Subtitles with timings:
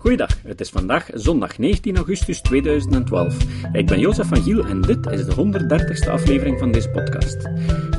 [0.00, 3.36] Goeiedag, het is vandaag zondag 19 augustus 2012.
[3.72, 7.48] Ik ben Jozef van Giel en dit is de 130ste aflevering van deze podcast.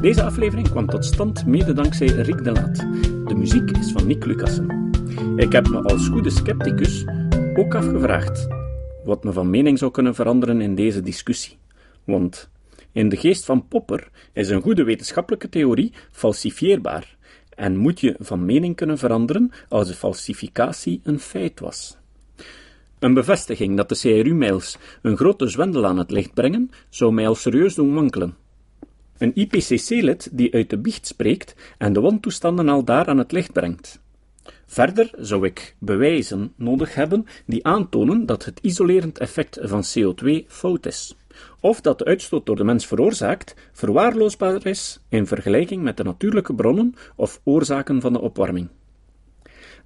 [0.02, 2.76] Deze aflevering kwam tot stand mede dankzij Rick de Laat.
[3.28, 4.92] De muziek is van Nick Lucassen.
[5.36, 7.06] Ik heb me als goede scepticus
[7.56, 8.48] ook afgevraagd
[9.04, 11.58] wat me van mening zou kunnen veranderen in deze discussie.
[12.04, 12.50] Want
[12.92, 17.18] in de geest van Popper is een goede wetenschappelijke theorie falsifieerbaar
[17.60, 21.98] en moet je van mening kunnen veranderen als de falsificatie een feit was.
[23.00, 27.36] Een bevestiging dat de CRU-mails een grote zwendel aan het licht brengen, zou mij al
[27.36, 28.36] serieus doen wankelen.
[29.18, 33.54] Een IPCC-lid die uit de biecht spreekt en de wantoestanden al daar aan het licht
[33.54, 34.00] brengt.
[34.66, 40.86] Verder zou ik bewijzen nodig hebben die aantonen dat het isolerend effect van CO2 fout
[40.86, 41.16] is
[41.60, 46.54] of dat de uitstoot door de mens veroorzaakt verwaarloosbaar is in vergelijking met de natuurlijke
[46.54, 48.68] bronnen of oorzaken van de opwarming.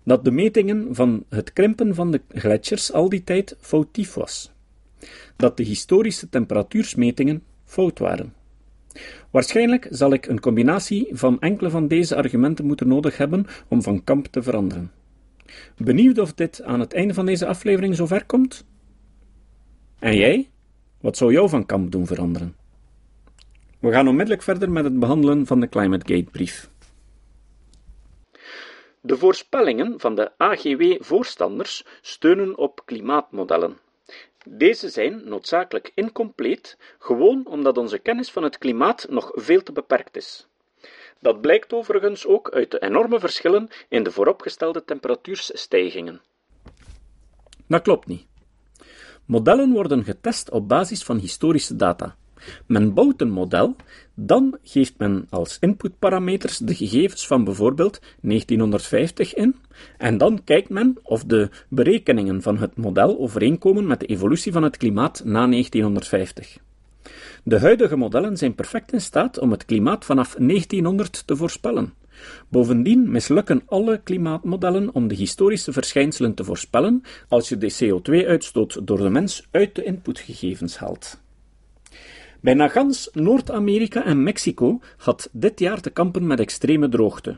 [0.03, 4.51] Dat de metingen van het krimpen van de gletsjers al die tijd foutief was.
[5.35, 8.33] Dat de historische temperatuursmetingen fout waren.
[9.29, 14.03] Waarschijnlijk zal ik een combinatie van enkele van deze argumenten moeten nodig hebben om van
[14.03, 14.91] kamp te veranderen.
[15.77, 18.65] Benieuwd of dit aan het einde van deze aflevering zover komt?
[19.99, 20.49] En jij?
[21.03, 22.55] Wat zou jou van kamp doen veranderen?
[23.79, 26.69] We gaan onmiddellijk verder met het behandelen van de Climate Gate-brief.
[29.01, 33.77] De voorspellingen van de AGW-voorstanders steunen op klimaatmodellen.
[34.45, 40.17] Deze zijn noodzakelijk incompleet, gewoon omdat onze kennis van het klimaat nog veel te beperkt
[40.17, 40.47] is.
[41.19, 46.21] Dat blijkt overigens ook uit de enorme verschillen in de vooropgestelde temperatuursstijgingen.
[47.67, 48.31] Dat klopt niet.
[49.25, 52.15] Modellen worden getest op basis van historische data.
[52.65, 53.75] Men bouwt een model,
[54.13, 59.55] dan geeft men als inputparameters de gegevens van bijvoorbeeld 1950 in,
[59.97, 64.63] en dan kijkt men of de berekeningen van het model overeenkomen met de evolutie van
[64.63, 66.57] het klimaat na 1950.
[67.43, 71.93] De huidige modellen zijn perfect in staat om het klimaat vanaf 1900 te voorspellen.
[72.49, 78.97] Bovendien mislukken alle klimaatmodellen om de historische verschijnselen te voorspellen als je de CO2-uitstoot door
[78.97, 81.21] de mens uit de inputgegevens haalt.
[82.41, 87.37] Bijna gans Noord-Amerika en Mexico had dit jaar te kampen met extreme droogte.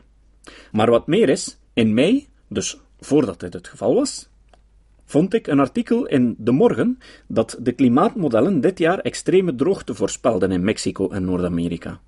[0.72, 4.28] Maar wat meer is, in mei, dus voordat dit het geval was,
[5.04, 6.98] vond ik een artikel in De Morgen
[7.28, 12.00] dat de klimaatmodellen dit jaar extreme droogte voorspelden in Mexico en Noord-Amerika.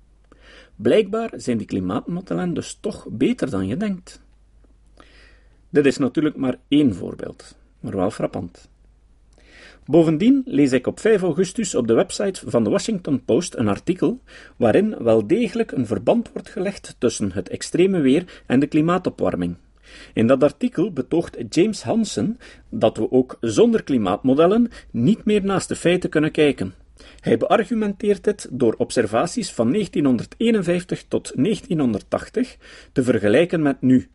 [0.81, 4.21] Blijkbaar zijn die klimaatmodellen dus toch beter dan je denkt.
[5.69, 8.69] Dit is natuurlijk maar één voorbeeld, maar wel frappant.
[9.85, 14.21] Bovendien lees ik op 5 augustus op de website van de Washington Post een artikel
[14.57, 19.55] waarin wel degelijk een verband wordt gelegd tussen het extreme weer en de klimaatopwarming.
[20.13, 22.37] In dat artikel betoogt James Hansen
[22.69, 26.73] dat we ook zonder klimaatmodellen niet meer naast de feiten kunnen kijken.
[27.19, 32.57] Hij beargumenteert dit door observaties van 1951 tot 1980
[32.91, 34.09] te vergelijken met nu.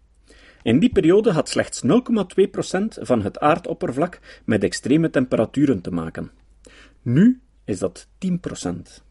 [0.63, 1.89] In die periode had slechts 0,2%
[3.01, 6.31] van het aardoppervlak met extreme temperaturen te maken.
[7.03, 9.03] Nu is dat 10%.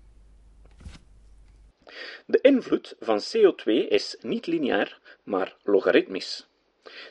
[2.26, 6.48] De invloed van CO2 is niet lineair, maar logaritmisch.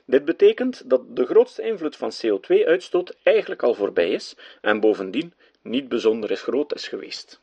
[0.07, 5.89] Dit betekent dat de grootste invloed van CO2-uitstoot eigenlijk al voorbij is en bovendien niet
[5.89, 7.41] bijzonder is groot is geweest.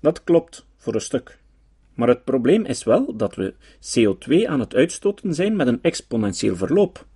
[0.00, 1.38] Dat klopt, voor een stuk.
[1.94, 6.56] Maar het probleem is wel dat we CO2 aan het uitstoten zijn met een exponentieel
[6.56, 7.06] verloop.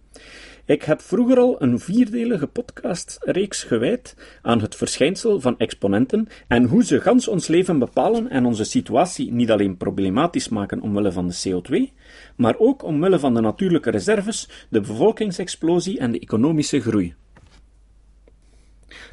[0.65, 6.85] Ik heb vroeger al een vierdelige podcastreeks gewijd aan het verschijnsel van exponenten en hoe
[6.85, 11.37] ze gans ons leven bepalen en onze situatie niet alleen problematisch maken omwille van de
[11.49, 11.95] CO2,
[12.37, 17.15] maar ook omwille van de natuurlijke reserves, de bevolkingsexplosie en de economische groei.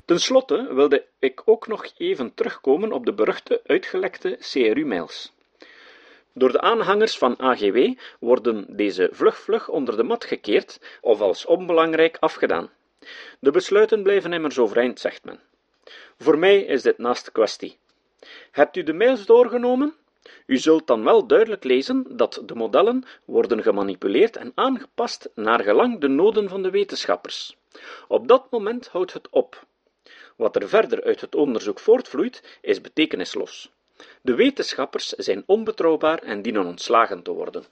[0.06, 5.34] Ten slotte wilde ik ook nog even terugkomen op de beruchte uitgelekte CRU-mails.
[6.34, 12.18] Door de aanhangers van AGW worden deze vlug-vlug onder de mat gekeerd of als onbelangrijk
[12.20, 12.70] afgedaan.
[13.40, 15.40] De besluiten blijven immers overeind, zegt men.
[16.18, 17.78] Voor mij is dit naast kwestie.
[18.52, 19.96] Hebt u de mails doorgenomen?
[20.46, 26.00] U zult dan wel duidelijk lezen dat de modellen worden gemanipuleerd en aangepast naar gelang
[26.00, 27.58] de noden van de wetenschappers.
[28.08, 29.66] Op dat moment houdt het op.
[30.36, 33.72] Wat er verder uit het onderzoek voortvloeit, is betekenislos.
[34.22, 37.64] De wetenschappers zijn onbetrouwbaar en dienen ontslagen te worden.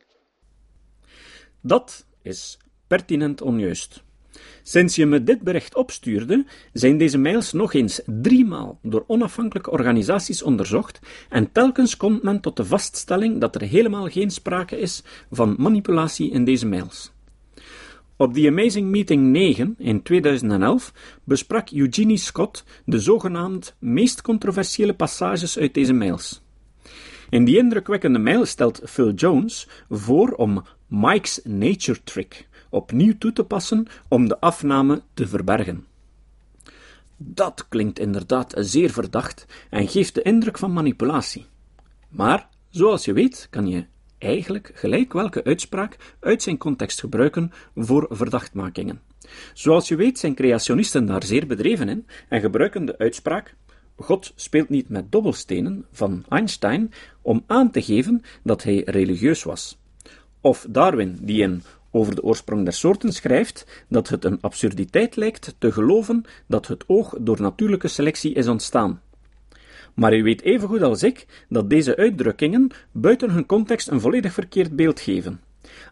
[1.62, 4.04] Dat is pertinent onjuist.
[4.64, 10.44] Sinds je me dit bericht opstuurde, zijn deze mails nog eens driemaal door onafhankelijke organisaties
[10.44, 11.00] onderzocht
[11.30, 16.32] en telkens komt men tot de vaststelling dat er helemaal geen sprake is van manipulatie
[16.32, 17.12] in deze mails.
[18.22, 25.58] Op The Amazing Meeting 9 in 2011 besprak Eugenie Scott de zogenaamd meest controversiële passages
[25.58, 26.42] uit deze mails.
[27.30, 33.44] In die indrukwekkende mail stelt Phil Jones voor om Mike's Nature Trick opnieuw toe te
[33.44, 35.86] passen om de afname te verbergen.
[37.18, 41.46] Dat klinkt inderdaad zeer verdacht en geeft de indruk van manipulatie.
[42.10, 43.86] Maar, zoals je weet, kan je
[44.22, 49.02] eigenlijk gelijk welke uitspraak uit zijn context gebruiken voor verdachtmakingen.
[49.54, 53.56] Zoals je weet zijn creationisten daar zeer bedreven in en gebruiken de uitspraak
[54.02, 56.92] God speelt niet met dobbelstenen van Einstein
[57.22, 59.78] om aan te geven dat hij religieus was.
[60.42, 65.56] Of Darwin, die in over de oorsprong der soorten schrijft dat het een absurditeit lijkt
[65.58, 69.02] te geloven dat het oog door natuurlijke selectie is ontstaan.
[69.94, 74.76] Maar u weet evengoed als ik dat deze uitdrukkingen buiten hun context een volledig verkeerd
[74.76, 75.42] beeld geven.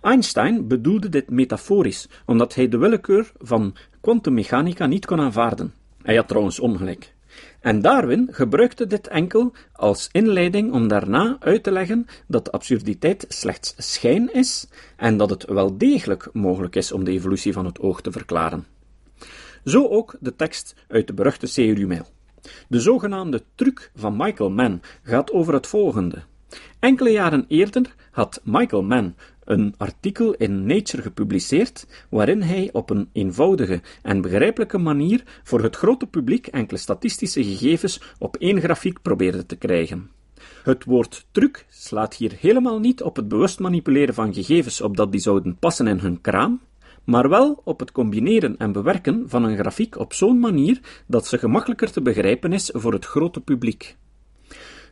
[0.01, 5.73] Einstein bedoelde dit metaforisch, omdat hij de willekeur van kwantummechanica niet kon aanvaarden.
[6.01, 7.13] Hij had trouwens ongelijk.
[7.59, 13.25] En Darwin gebruikte dit enkel als inleiding om daarna uit te leggen dat de absurditeit
[13.27, 17.79] slechts schijn is en dat het wel degelijk mogelijk is om de evolutie van het
[17.79, 18.65] oog te verklaren.
[19.63, 22.05] Zo ook de tekst uit de beruchte CRU-mail.
[22.67, 26.23] De zogenaamde truc van Michael Mann gaat over het volgende.
[26.79, 33.09] Enkele jaren eerder had Michael Mann een artikel in Nature gepubliceerd, waarin hij op een
[33.13, 39.45] eenvoudige en begrijpelijke manier voor het grote publiek enkele statistische gegevens op één grafiek probeerde
[39.45, 40.09] te krijgen.
[40.63, 45.21] Het woord truc slaat hier helemaal niet op het bewust manipuleren van gegevens opdat die
[45.21, 46.61] zouden passen in hun kraam,
[47.09, 51.37] maar wel op het combineren en bewerken van een grafiek op zo'n manier dat ze
[51.37, 53.95] gemakkelijker te begrijpen is voor het grote publiek.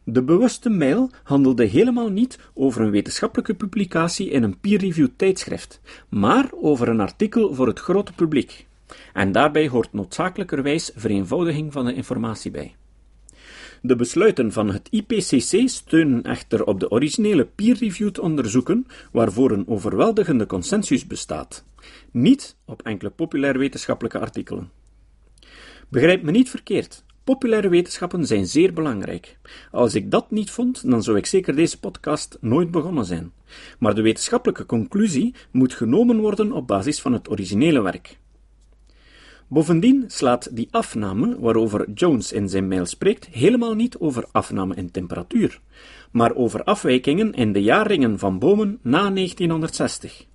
[0.03, 6.49] De bewuste mail handelde helemaal niet over een wetenschappelijke publicatie in een peer-reviewed tijdschrift, maar
[6.61, 8.67] over een artikel voor het grote publiek.
[9.13, 12.75] En daarbij hoort noodzakelijkerwijs vereenvoudiging van de informatie bij.
[13.87, 20.45] De besluiten van het IPCC steunen echter op de originele peer-reviewed onderzoeken, waarvoor een overweldigende
[20.45, 21.65] consensus bestaat,
[22.11, 24.71] niet op enkele populair wetenschappelijke artikelen.
[25.89, 27.03] Begrijp me niet verkeerd.
[27.23, 29.37] Populaire wetenschappen zijn zeer belangrijk.
[29.71, 33.31] Als ik dat niet vond, dan zou ik zeker deze podcast nooit begonnen zijn.
[33.79, 38.17] Maar de wetenschappelijke conclusie moet genomen worden op basis van het originele werk.
[39.49, 44.91] Bovendien slaat die afname, waarover Jones in zijn mail spreekt, helemaal niet over afname in
[44.91, 45.59] temperatuur,
[46.11, 50.25] maar over afwijkingen in de jaarringen van bomen na 1960.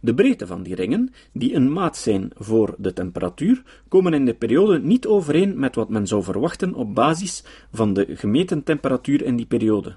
[0.00, 4.34] De breedte van die ringen, die een maat zijn voor de temperatuur, komen in de
[4.34, 9.36] periode niet overeen met wat men zou verwachten op basis van de gemeten temperatuur in
[9.36, 9.96] die periode.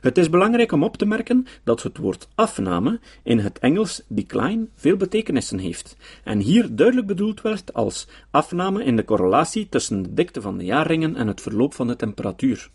[0.00, 4.66] Het is belangrijk om op te merken dat het woord afname in het Engels decline
[4.74, 10.14] veel betekenissen heeft, en hier duidelijk bedoeld werd als afname in de correlatie tussen de
[10.14, 12.70] dikte van de jaarringen en het verloop van de temperatuur.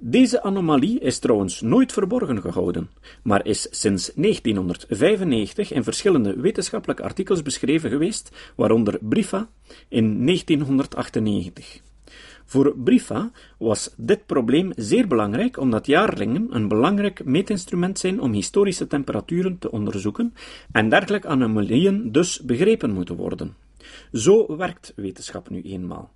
[0.00, 2.90] Deze anomalie is trouwens nooit verborgen gehouden,
[3.22, 9.48] maar is sinds 1995 in verschillende wetenschappelijke artikels beschreven geweest, waaronder Brifa
[9.88, 11.80] in 1998.
[12.48, 18.86] Voor Brifa was dit probleem zeer belangrijk omdat jaarlingen een belangrijk meetinstrument zijn om historische
[18.86, 20.34] temperaturen te onderzoeken
[20.72, 23.56] en dergelijke anomalieën dus begrepen moeten worden.
[24.12, 26.10] Zo werkt wetenschap nu eenmaal.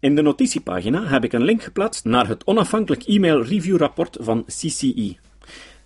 [0.00, 4.44] In de notitiepagina heb ik een link geplaatst naar het onafhankelijk e-mail review rapport van
[4.44, 5.16] CCE.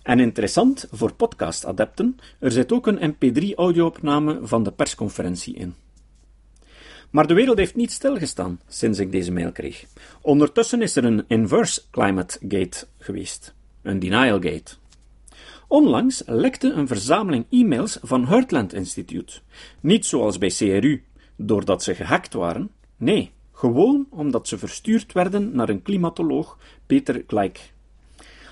[0.01, 5.75] En interessant voor podcast-adepten, er zit ook een mp3-audio-opname van de persconferentie in.
[7.09, 9.85] Maar de wereld heeft niet stilgestaan sinds ik deze mail kreeg.
[10.21, 14.75] Ondertussen is er een inverse climate gate geweest, een denial gate.
[15.67, 19.39] Onlangs lekte een verzameling e-mails van Heartland Institute.
[19.79, 21.03] Niet zoals bij CRU,
[21.35, 22.71] doordat ze gehackt waren.
[22.97, 27.73] Nee, gewoon omdat ze verstuurd werden naar een klimatoloog, Peter Gleik.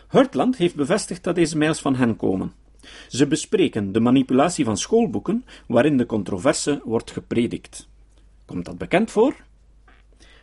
[0.10, 2.52] Hurtland heeft bevestigd dat deze mails van hen komen.
[3.08, 7.88] Ze bespreken de manipulatie van schoolboeken waarin de controverse wordt gepredikt.
[8.48, 9.36] Komt dat bekend voor?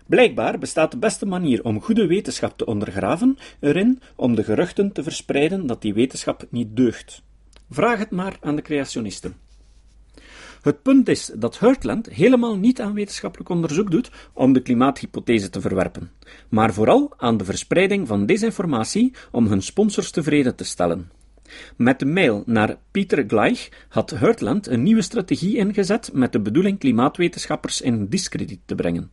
[0.07, 5.03] Blijkbaar bestaat de beste manier om goede wetenschap te ondergraven erin om de geruchten te
[5.03, 7.23] verspreiden dat die wetenschap niet deugt.
[7.71, 9.35] Vraag het maar aan de creationisten.
[10.63, 15.61] Het punt is dat Heartland helemaal niet aan wetenschappelijk onderzoek doet om de klimaathypothese te
[15.61, 16.11] verwerpen,
[16.49, 21.11] maar vooral aan de verspreiding van desinformatie om hun sponsors tevreden te stellen.
[21.77, 26.79] Met de mail naar Pieter Gleich had Heartland een nieuwe strategie ingezet met de bedoeling
[26.79, 29.11] klimaatwetenschappers in discrediet te brengen.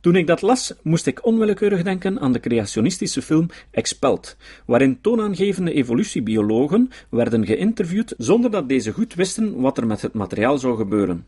[0.00, 4.36] Toen ik dat las, moest ik onwillekeurig denken aan de creationistische film Expelled,
[4.66, 10.58] waarin toonaangevende evolutiebiologen werden geïnterviewd zonder dat deze goed wisten wat er met het materiaal
[10.58, 11.26] zou gebeuren.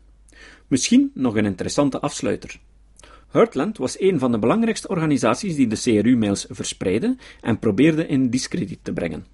[0.67, 2.59] Misschien nog een interessante afsluiter.
[3.31, 8.79] Heartland was een van de belangrijkste organisaties die de CRU-mails verspreidde en probeerde in discrediet
[8.81, 9.25] te brengen.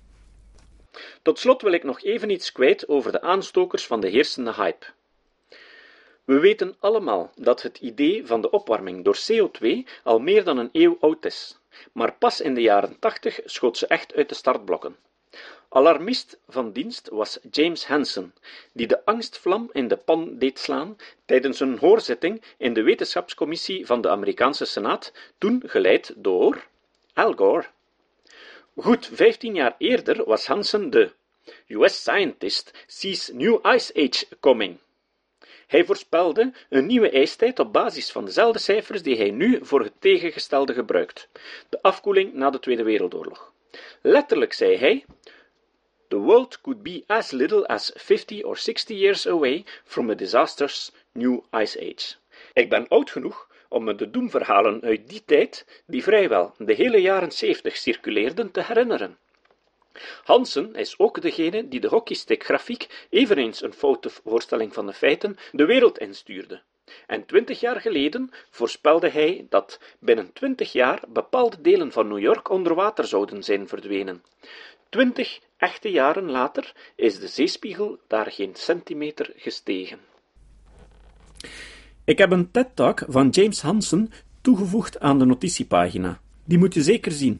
[1.27, 4.85] Tot slot wil ik nog even iets kwijt over de aanstokers van de heersende hype.
[6.23, 9.67] We weten allemaal dat het idee van de opwarming door CO2
[10.03, 11.57] al meer dan een eeuw oud is,
[11.91, 14.95] maar pas in de jaren 80 schoot ze echt uit de startblokken.
[15.69, 18.33] Alarmist van dienst was James Hansen,
[18.73, 24.01] die de angstvlam in de pan deed slaan tijdens een hoorzitting in de wetenschapscommissie van
[24.01, 26.67] de Amerikaanse Senaat, toen geleid door
[27.13, 27.65] Al Gore.
[28.79, 31.11] Goed vijftien jaar eerder was Hansen de
[31.67, 34.77] US scientist sees new ice age coming.
[35.67, 39.93] Hij voorspelde een nieuwe ijstijd op basis van dezelfde cijfers die hij nu voor het
[39.99, 41.29] tegengestelde gebruikt:
[41.69, 43.53] de afkoeling na de Tweede Wereldoorlog.
[44.01, 45.05] Letterlijk zei hij:
[46.07, 50.91] The world could be as little as 50 or 60 years away from a disastrous
[51.11, 52.15] new ice age.
[52.53, 57.01] Ik ben oud genoeg om me de doemverhalen uit die tijd, die vrijwel de hele
[57.01, 59.17] jaren 70 circuleerden, te herinneren.
[60.23, 65.65] Hansen is ook degene die de hockeystick-grafiek, eveneens een foute voorstelling van de feiten, de
[65.65, 66.61] wereld instuurde.
[67.07, 72.49] En twintig jaar geleden voorspelde hij dat binnen twintig jaar bepaalde delen van New York
[72.49, 74.23] onder water zouden zijn verdwenen.
[74.89, 79.99] Twintig echte jaren later is de zeespiegel daar geen centimeter gestegen.
[82.07, 84.09] Ik heb een TED-talk van James Hansen
[84.41, 86.19] toegevoegd aan de notitiepagina.
[86.45, 87.39] Die moet je zeker zien.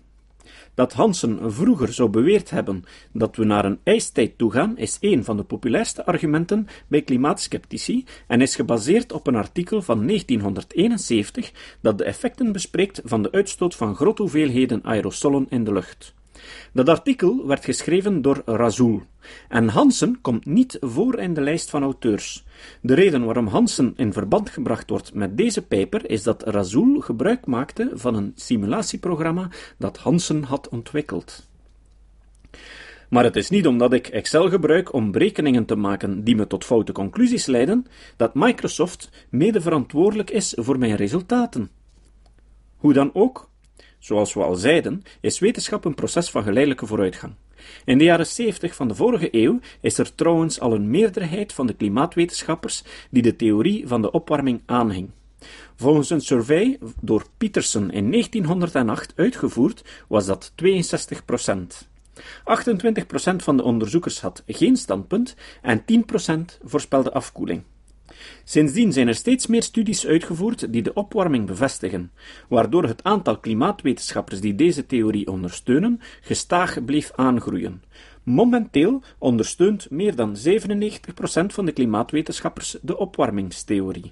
[0.73, 5.37] Dat Hansen vroeger zou beweerd hebben dat we naar een ijstijd toegaan, is een van
[5.37, 12.03] de populairste argumenten bij klimaatskeptici en is gebaseerd op een artikel van 1971 dat de
[12.03, 16.15] effecten bespreekt van de uitstoot van grote hoeveelheden aerosolen in de lucht.
[16.73, 19.01] Dat artikel werd geschreven door Razul.
[19.49, 22.45] En Hansen komt niet voor in de lijst van auteurs.
[22.81, 27.45] De reden waarom Hansen in verband gebracht wordt met deze paper is dat Razul gebruik
[27.45, 31.47] maakte van een simulatieprogramma dat Hansen had ontwikkeld.
[33.09, 36.65] Maar het is niet omdat ik Excel gebruik om berekeningen te maken die me tot
[36.65, 41.69] foute conclusies leiden, dat Microsoft mede verantwoordelijk is voor mijn resultaten.
[42.77, 43.49] Hoe dan ook,
[44.07, 47.33] Zoals we al zeiden, is wetenschap een proces van geleidelijke vooruitgang.
[47.85, 51.67] In de jaren 70 van de vorige eeuw is er trouwens al een meerderheid van
[51.67, 55.09] de klimaatwetenschappers die de theorie van de opwarming aanhing.
[55.75, 61.87] Volgens een survey door Peterson in 1908 uitgevoerd was dat 62 procent.
[62.19, 62.21] 28%
[63.35, 67.63] van de onderzoekers had geen standpunt en 10% voorspelde afkoeling.
[68.43, 72.11] Sindsdien zijn er steeds meer studies uitgevoerd die de opwarming bevestigen,
[72.49, 77.83] waardoor het aantal klimaatwetenschappers die deze theorie ondersteunen gestaag bleef aangroeien.
[78.23, 80.39] Momenteel ondersteunt meer dan 97%
[81.47, 84.11] van de klimaatwetenschappers de opwarmingstheorie.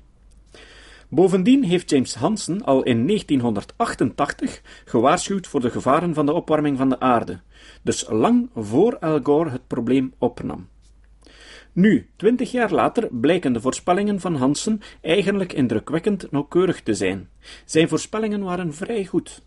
[1.09, 6.89] Bovendien heeft James Hansen al in 1988 gewaarschuwd voor de gevaren van de opwarming van
[6.89, 7.39] de aarde,
[7.81, 10.67] dus lang voor Al Gore het probleem opnam.
[11.75, 17.29] Nu, twintig jaar later, blijken de voorspellingen van Hansen eigenlijk indrukwekkend nauwkeurig te zijn.
[17.65, 19.41] Zijn voorspellingen waren vrij goed.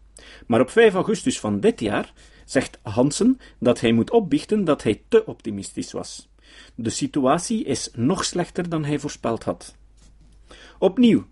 [0.47, 2.12] Maar op 5 augustus van dit jaar
[2.44, 6.28] zegt Hansen dat hij moet opbiechten dat hij te optimistisch was.
[6.75, 9.76] De situatie is nog slechter dan hij voorspeld had.
[10.78, 11.26] Opnieuw,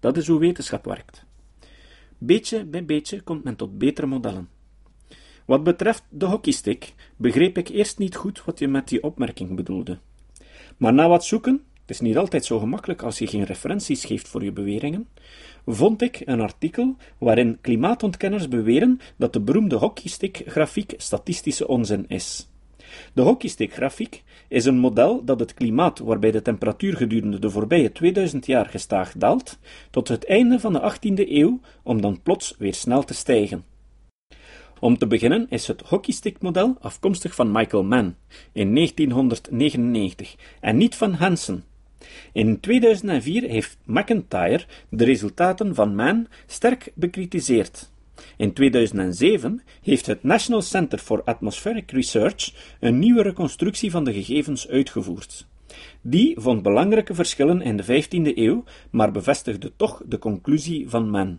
[0.00, 1.24] dat is hoe wetenschap werkt.
[2.18, 4.48] Beetje bij beetje komt men tot betere modellen.
[5.44, 9.98] Wat betreft de hockeystick begreep ik eerst niet goed wat je met die opmerking bedoelde.
[10.78, 14.28] Maar na wat zoeken, het is niet altijd zo gemakkelijk als je geen referenties geeft
[14.28, 15.08] voor je beweringen,
[15.66, 22.48] vond ik een artikel waarin klimaatontkenners beweren dat de beroemde hockeystick-grafiek statistische onzin is.
[23.12, 28.46] De hockeystick-grafiek is een model dat het klimaat waarbij de temperatuur gedurende de voorbije 2000
[28.46, 29.58] jaar gestaag daalt,
[29.90, 33.64] tot het einde van de 18e eeuw, om dan plots weer snel te stijgen.
[34.80, 38.16] Om te beginnen is het hockeystickmodel afkomstig van Michael Mann
[38.52, 41.64] in 1999 en niet van Hansen.
[42.32, 47.90] In 2004 heeft McIntyre de resultaten van Mann sterk bekritiseerd.
[48.36, 54.68] In 2007 heeft het National Center for Atmospheric Research een nieuwe reconstructie van de gegevens
[54.68, 55.46] uitgevoerd.
[56.00, 61.38] Die vond belangrijke verschillen in de 15e eeuw, maar bevestigde toch de conclusie van Mann.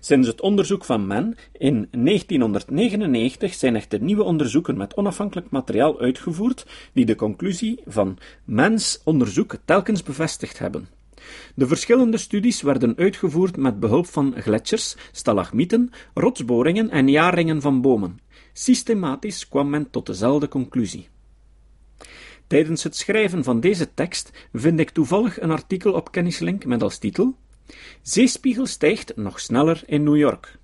[0.00, 6.66] Sinds het onderzoek van Mann in 1999 zijn echter nieuwe onderzoeken met onafhankelijk materiaal uitgevoerd
[6.92, 10.88] die de conclusie van Manns onderzoek telkens bevestigd hebben.
[11.54, 18.20] De verschillende studies werden uitgevoerd met behulp van gletsjers, stalagmieten, rotsboringen en jaarringen van bomen.
[18.52, 21.08] Systematisch kwam men tot dezelfde conclusie.
[22.46, 26.98] Tijdens het schrijven van deze tekst vind ik toevallig een artikel op Kennislink met als
[26.98, 27.36] titel
[28.02, 30.58] Zeespiegel stijgt nog sneller in New York.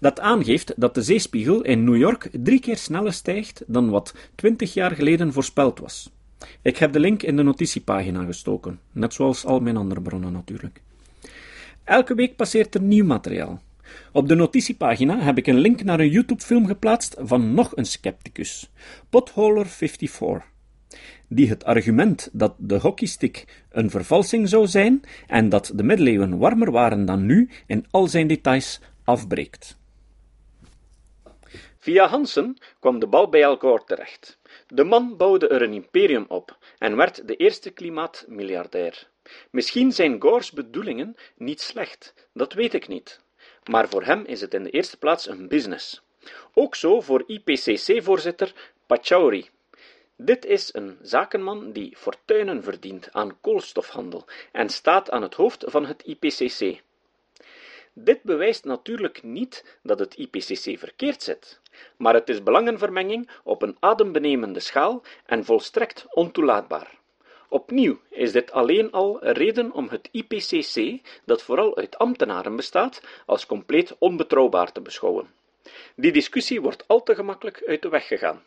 [0.00, 4.74] Dat aangeeft dat de zeespiegel in New York drie keer sneller stijgt dan wat twintig
[4.74, 6.10] jaar geleden voorspeld was.
[6.62, 10.80] Ik heb de link in de notitiepagina gestoken, net zoals al mijn andere bronnen natuurlijk.
[11.84, 13.60] Elke week passeert er nieuw materiaal.
[14.12, 18.70] Op de notitiepagina heb ik een link naar een YouTube-film geplaatst van nog een scepticus,
[19.06, 20.44] Potholer54,
[21.32, 26.70] die het argument dat de hockeystick een vervalsing zou zijn en dat de middeleeuwen warmer
[26.70, 29.78] waren dan nu in al zijn details afbreekt.
[31.78, 34.38] Via Hansen kwam de bal bij Al Gore terecht.
[34.68, 39.08] De man bouwde er een imperium op en werd de eerste klimaatmiljardair.
[39.50, 43.20] Misschien zijn Gore's bedoelingen niet slecht, dat weet ik niet.
[43.70, 46.02] Maar voor hem is het in de eerste plaats een business.
[46.54, 49.48] Ook zo voor IPCC-voorzitter Pachauri.
[50.22, 55.86] Dit is een zakenman die fortuinen verdient aan koolstofhandel en staat aan het hoofd van
[55.86, 56.80] het IPCC.
[57.92, 61.60] Dit bewijst natuurlijk niet dat het IPCC verkeerd zit,
[61.96, 66.98] maar het is belangenvermenging op een adembenemende schaal en volstrekt ontoelaatbaar.
[67.48, 73.46] Opnieuw is dit alleen al reden om het IPCC, dat vooral uit ambtenaren bestaat, als
[73.46, 75.30] compleet onbetrouwbaar te beschouwen.
[75.94, 78.42] Die discussie wordt al te gemakkelijk uit de weg gegaan.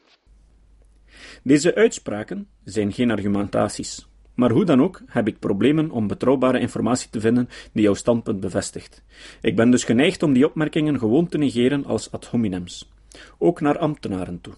[1.44, 4.08] Deze uitspraken zijn geen argumentaties.
[4.34, 8.40] Maar hoe dan ook heb ik problemen om betrouwbare informatie te vinden die jouw standpunt
[8.40, 9.04] bevestigt.
[9.42, 12.92] Ik ben dus geneigd om die opmerkingen gewoon te negeren als ad hominems,
[13.38, 14.54] ook naar ambtenaren toe.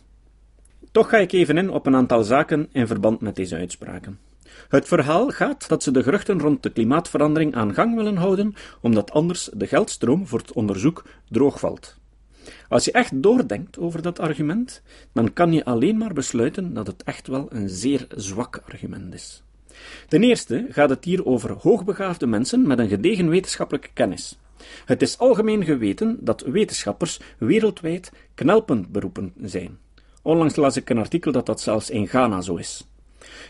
[0.92, 4.20] Toch ga ik even in op een aantal zaken in verband met deze uitspraken.
[4.70, 9.12] Het verhaal gaat dat ze de geruchten rond de klimaatverandering aan gang willen houden, omdat
[9.12, 11.98] anders de geldstroom voor het onderzoek droogvalt.
[12.70, 14.82] Als je echt doordenkt over dat argument,
[15.14, 19.44] dan kan je alleen maar besluiten dat het echt wel een zeer zwak argument is.
[20.08, 24.38] Ten eerste gaat het hier over hoogbegaafde mensen met een gedegen wetenschappelijke kennis.
[24.86, 29.78] Het is algemeen geweten dat wetenschappers wereldwijd knelpuntberoepen zijn.
[30.22, 32.88] Onlangs las ik een artikel dat dat zelfs in Ghana zo is.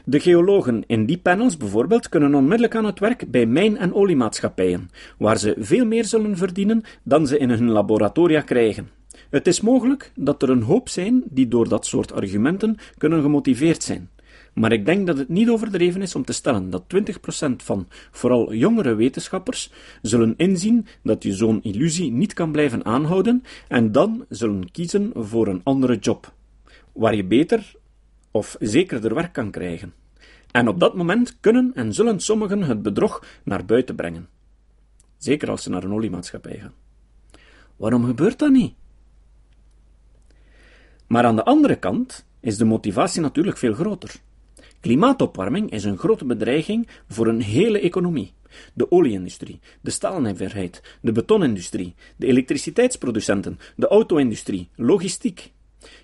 [0.05, 4.89] De geologen in die panels bijvoorbeeld kunnen onmiddellijk aan het werk bij mijn- en oliemaatschappijen,
[5.17, 8.89] waar ze veel meer zullen verdienen dan ze in hun laboratoria krijgen.
[9.29, 13.83] Het is mogelijk dat er een hoop zijn die door dat soort argumenten kunnen gemotiveerd
[13.83, 14.09] zijn.
[14.53, 18.53] Maar ik denk dat het niet overdreven is om te stellen dat 20% van vooral
[18.53, 24.71] jongere wetenschappers zullen inzien dat je zo'n illusie niet kan blijven aanhouden en dan zullen
[24.71, 26.33] kiezen voor een andere job,
[26.93, 27.75] waar je beter
[28.35, 29.93] of zekerder werk kan krijgen.
[30.51, 34.27] En op dat moment kunnen en zullen sommigen het bedrog naar buiten brengen.
[35.17, 36.73] Zeker als ze naar een oliemaatschappij gaan.
[37.75, 38.73] Waarom gebeurt dat niet?
[41.07, 44.15] Maar aan de andere kant is de motivatie natuurlijk veel groter.
[44.79, 48.33] Klimaatopwarming is een grote bedreiging voor een hele economie.
[48.73, 55.53] De olieindustrie, de staalnijverheid, de betonindustrie, de elektriciteitsproducenten, de auto-industrie, logistiek.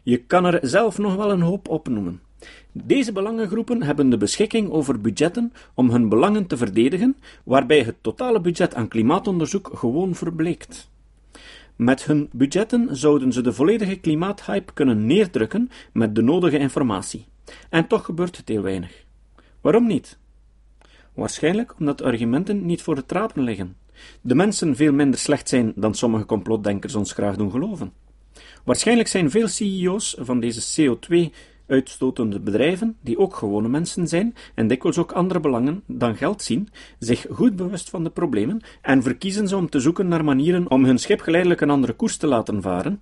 [0.03, 2.21] Je kan er zelf nog wel een hoop opnoemen.
[2.71, 8.41] Deze belangengroepen hebben de beschikking over budgetten om hun belangen te verdedigen, waarbij het totale
[8.41, 10.89] budget aan klimaatonderzoek gewoon verbleekt.
[11.75, 17.25] Met hun budgetten zouden ze de volledige klimaathype kunnen neerdrukken met de nodige informatie.
[17.69, 19.05] En toch gebeurt het heel weinig.
[19.61, 20.17] Waarom niet?
[21.13, 23.75] Waarschijnlijk omdat de argumenten niet voor het rapen liggen.
[24.21, 27.93] De mensen veel minder slecht zijn dan sommige complotdenkers ons graag doen geloven.
[28.63, 31.33] Waarschijnlijk zijn veel CEO's van deze CO2
[31.67, 36.69] uitstotende bedrijven, die ook gewone mensen zijn en dikwijls ook andere belangen dan geld zien,
[36.99, 40.85] zich goed bewust van de problemen en verkiezen ze om te zoeken naar manieren om
[40.85, 43.01] hun schip geleidelijk een andere koers te laten varen,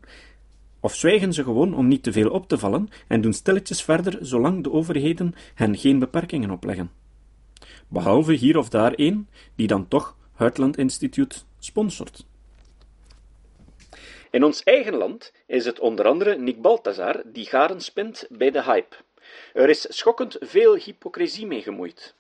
[0.80, 4.18] of zwijgen ze gewoon om niet te veel op te vallen en doen stilletjes verder
[4.22, 6.92] zolang de overheden hen geen beperkingen opleggen.
[7.88, 12.29] Behalve hier of daar een die dan toch Heartland Instituut sponsort.
[14.32, 18.64] In ons eigen land is het onder andere Nick Balthazar die garen spint bij de
[18.64, 18.96] hype.
[19.54, 22.16] Er is schokkend veel hypocrisie mee gemoeid.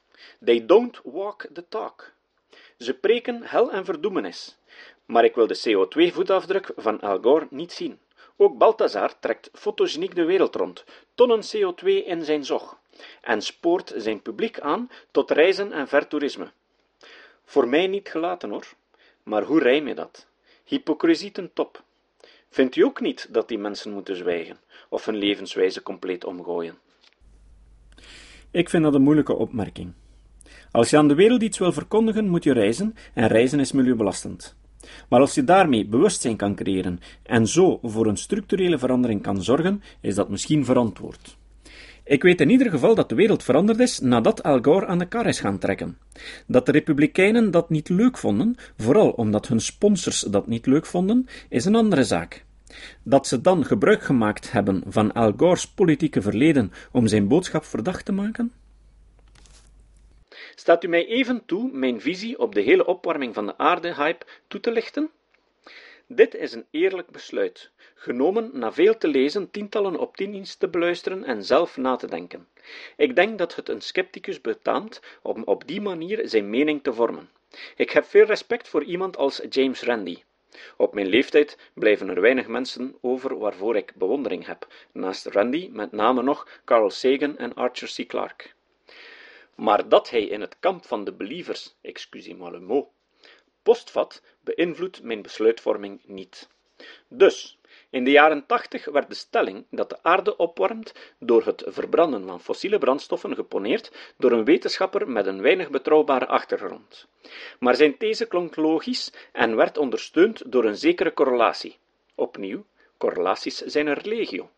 [0.45, 2.11] They don't walk the talk.
[2.77, 4.57] Ze preken hel en verdoemenis.
[5.05, 7.99] Maar ik wil de CO2-voetafdruk van Al Gore niet zien.
[8.37, 10.83] Ook Balthazar trekt fotogeniek de wereld rond,
[11.15, 12.77] tonnen CO2 in zijn zog,
[13.21, 16.51] en spoort zijn publiek aan tot reizen en vertoerisme.
[17.45, 18.73] Voor mij niet gelaten hoor,
[19.23, 20.27] maar hoe rijm je dat?
[20.63, 21.83] Hypocrisie ten top.
[22.49, 24.57] Vindt u ook niet dat die mensen moeten zwijgen
[24.89, 26.77] of hun levenswijze compleet omgooien?
[28.51, 29.93] Ik vind dat een moeilijke opmerking.
[30.71, 34.55] Als je aan de wereld iets wil verkondigen, moet je reizen, en reizen is milieubelastend.
[35.09, 39.83] Maar als je daarmee bewustzijn kan creëren en zo voor een structurele verandering kan zorgen,
[40.01, 41.37] is dat misschien verantwoord.
[42.09, 45.07] Ik weet in ieder geval dat de wereld veranderd is nadat Al Gore aan de
[45.07, 45.97] kar is gaan trekken.
[46.47, 51.27] Dat de Republikeinen dat niet leuk vonden, vooral omdat hun sponsors dat niet leuk vonden,
[51.49, 52.45] is een andere zaak.
[53.03, 58.05] Dat ze dan gebruik gemaakt hebben van Al Gore's politieke verleden om zijn boodschap verdacht
[58.05, 58.51] te maken?
[60.55, 64.59] Staat u mij even toe mijn visie op de hele opwarming van de aarde-hype toe
[64.59, 65.09] te lichten?
[66.11, 71.43] Dit is een eerlijk besluit, genomen na veel te lezen, tientallen opinies te beluisteren en
[71.43, 72.47] zelf na te denken.
[72.97, 77.29] Ik denk dat het een scepticus betaamt om op die manier zijn mening te vormen.
[77.75, 80.23] Ik heb veel respect voor iemand als James Randi.
[80.77, 85.91] Op mijn leeftijd blijven er weinig mensen over waarvoor ik bewondering heb, naast Randi met
[85.91, 88.07] name nog Carl Sagan en Arthur C.
[88.07, 88.45] Clarke.
[89.55, 92.87] Maar dat hij in het kamp van de believers, excusez-moi le mot,
[93.63, 94.21] postvat,
[94.55, 96.47] beïnvloedt mijn besluitvorming niet.
[97.07, 97.57] Dus,
[97.89, 102.41] in de jaren tachtig werd de stelling dat de aarde opwarmt door het verbranden van
[102.41, 107.07] fossiele brandstoffen geponeerd door een wetenschapper met een weinig betrouwbare achtergrond.
[107.59, 111.77] Maar zijn these klonk logisch en werd ondersteund door een zekere correlatie.
[112.15, 112.65] Opnieuw,
[112.97, 114.49] correlaties zijn er legio.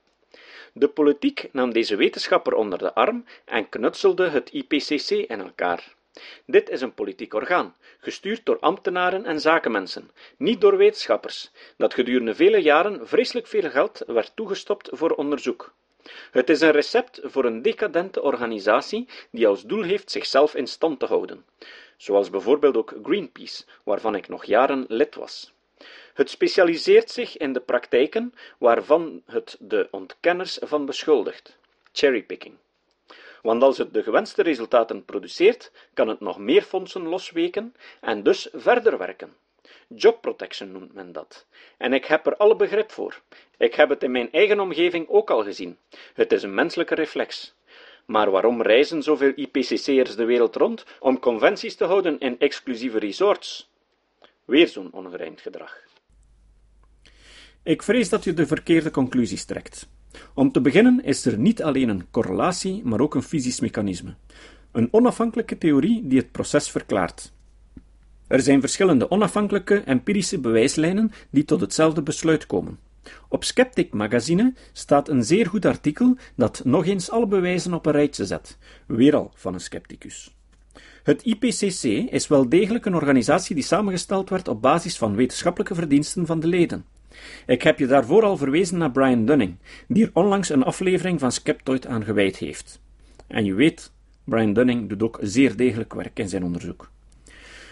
[0.74, 5.96] De politiek nam deze wetenschapper onder de arm en knutselde het IPCC in elkaar.
[6.46, 12.36] Dit is een politiek orgaan, gestuurd door ambtenaren en zakenmensen, niet door wetenschappers, dat gedurende
[12.36, 15.74] vele jaren vreselijk veel geld werd toegestopt voor onderzoek.
[16.32, 21.00] Het is een recept voor een decadente organisatie die als doel heeft zichzelf in stand
[21.00, 21.46] te houden,
[21.98, 25.54] zoals bijvoorbeeld ook Greenpeace, waarvan ik nog jaren lid was.
[26.14, 31.58] Het specialiseert zich in de praktijken waarvan het de ontkenners van beschuldigt:
[31.92, 32.56] cherrypicking.
[33.42, 38.50] Want als het de gewenste resultaten produceert, kan het nog meer fondsen losweken en dus
[38.54, 39.34] verder werken.
[39.88, 41.46] Job protection noemt men dat.
[41.78, 43.22] En ik heb er alle begrip voor.
[43.58, 45.78] Ik heb het in mijn eigen omgeving ook al gezien.
[46.14, 47.56] Het is een menselijke reflex.
[48.06, 53.70] Maar waarom reizen zoveel IPCC'ers de wereld rond om conventies te houden in exclusieve resorts?
[54.46, 55.78] Weer zo'n ongerijmd gedrag.
[57.64, 59.88] Ik vrees dat je de verkeerde conclusies trekt.
[60.34, 64.14] Om te beginnen is er niet alleen een correlatie, maar ook een fysisch mechanisme.
[64.72, 67.32] Een onafhankelijke theorie die het proces verklaart.
[68.28, 72.80] Er zijn verschillende onafhankelijke empirische bewijslijnen die tot hetzelfde besluit komen.
[73.28, 77.92] Op Skeptic Magazine staat een zeer goed artikel dat nog eens alle bewijzen op een
[77.92, 80.36] rijtje zet, weer al van een scepticus.
[81.04, 86.26] Het IPCC is wel degelijk een organisatie die samengesteld werd op basis van wetenschappelijke verdiensten
[86.26, 86.86] van de leden.
[87.46, 89.56] Ik heb je daarvoor al verwezen naar Brian Dunning,
[89.88, 92.82] die er onlangs een aflevering van Skeptoid aan gewijd heeft.
[93.28, 93.92] En je weet,
[94.24, 96.92] Brian Dunning doet ook zeer degelijk werk in zijn onderzoek.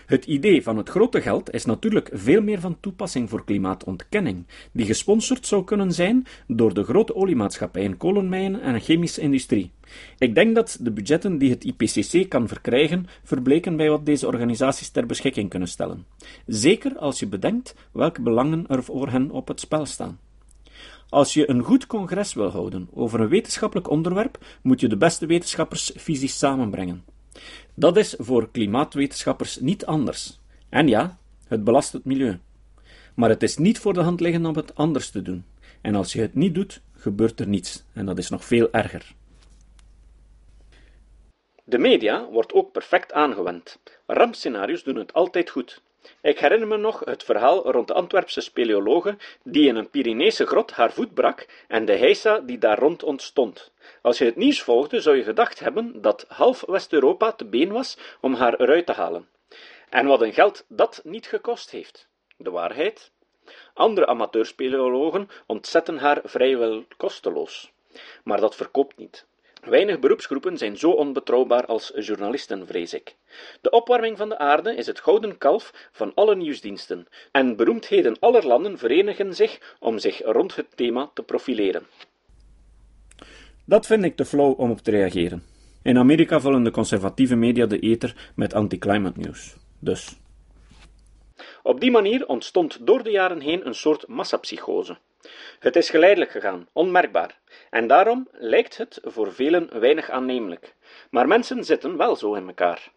[0.09, 4.85] Het idee van het grote geld is natuurlijk veel meer van toepassing voor klimaatontkenning, die
[4.85, 9.71] gesponsord zou kunnen zijn door de grote oliemaatschappijen, kolenmijnen en chemische industrie.
[10.17, 14.89] Ik denk dat de budgetten die het IPCC kan verkrijgen verbleken bij wat deze organisaties
[14.89, 16.05] ter beschikking kunnen stellen.
[16.45, 20.19] Zeker als je bedenkt welke belangen er voor hen op het spel staan.
[21.09, 25.25] Als je een goed congres wil houden over een wetenschappelijk onderwerp, moet je de beste
[25.25, 27.03] wetenschappers fysisch samenbrengen.
[27.79, 30.39] Dat is voor klimaatwetenschappers niet anders.
[30.69, 32.39] En ja, het belast het milieu.
[33.15, 35.45] Maar het is niet voor de hand liggend om het anders te doen.
[35.81, 37.83] En als je het niet doet, gebeurt er niets.
[37.93, 39.13] En dat is nog veel erger.
[41.63, 43.79] De media wordt ook perfect aangewend.
[44.05, 45.81] Rampscenario's doen het altijd goed.
[46.21, 50.71] Ik herinner me nog het verhaal rond de Antwerpse speleologe die in een Pyreneese grot
[50.71, 53.71] haar voet brak en de heisa die daar rond ontstond.
[54.01, 57.97] Als je het nieuws volgde, zou je gedacht hebben dat half West-Europa te been was
[58.21, 59.27] om haar eruit te halen.
[59.89, 62.07] En wat een geld dat niet gekost heeft.
[62.37, 63.11] De waarheid?
[63.73, 67.71] Andere amateurspeleologen ontzetten haar vrijwel kosteloos.
[68.23, 69.25] Maar dat verkoopt niet.
[69.61, 73.15] Weinig beroepsgroepen zijn zo onbetrouwbaar als journalisten, vrees ik.
[73.61, 78.47] De opwarming van de aarde is het gouden kalf van alle nieuwsdiensten, en beroemdheden aller
[78.47, 81.83] landen verenigen zich om zich rond het thema te profileren.
[83.65, 85.43] Dat vind ik te flauw om op te reageren.
[85.83, 89.55] In Amerika vullen de conservatieve media de ether met anti-climate nieuws.
[89.79, 90.17] Dus.
[91.63, 94.97] Op die manier ontstond door de jaren heen een soort massapsychose.
[95.59, 97.38] Het is geleidelijk gegaan, onmerkbaar,
[97.69, 100.75] en daarom lijkt het voor velen weinig aannemelijk.
[101.09, 102.91] Maar mensen zitten wel zo in elkaar.